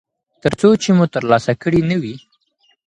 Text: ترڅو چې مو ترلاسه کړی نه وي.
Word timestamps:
ترڅو 0.41 0.69
چې 0.83 0.89
مو 0.97 1.05
ترلاسه 1.13 1.51
کړی 1.63 1.81
نه 1.89 1.95
وي. 2.01 2.15